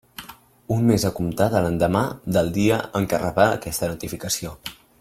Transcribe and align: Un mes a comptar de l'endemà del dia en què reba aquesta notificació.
Un 0.75 0.87
mes 0.91 1.03
a 1.09 1.11
comptar 1.19 1.47
de 1.55 1.61
l'endemà 1.65 2.01
del 2.37 2.49
dia 2.57 2.81
en 3.01 3.07
què 3.13 3.21
reba 3.25 3.47
aquesta 3.59 3.91
notificació. 3.93 4.57